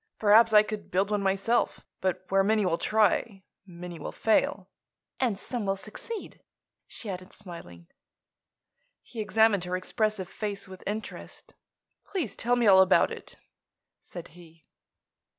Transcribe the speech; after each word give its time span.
Perhaps 0.17 0.51
I 0.51 0.63
could 0.63 0.89
build 0.89 1.11
one 1.11 1.21
myself. 1.21 1.85
But 1.99 2.25
where 2.29 2.43
many 2.43 2.65
will 2.65 2.79
try, 2.79 3.43
many 3.67 3.99
will 3.99 4.11
fail." 4.11 4.67
"And 5.19 5.37
some 5.37 5.63
will 5.63 5.75
succeed," 5.77 6.41
she 6.87 7.07
added, 7.07 7.31
smiling. 7.31 7.85
He 9.03 9.19
examined 9.21 9.65
her 9.65 9.77
expressive 9.77 10.27
face 10.27 10.67
with 10.67 10.81
interest. 10.87 11.53
"Please 12.03 12.35
tell 12.35 12.55
me 12.55 12.65
all 12.65 12.81
about 12.81 13.11
it," 13.11 13.35
said 13.99 14.29
he. 14.29 14.65